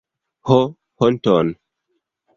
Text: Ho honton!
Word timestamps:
Ho 0.49 0.57
honton! 1.05 1.55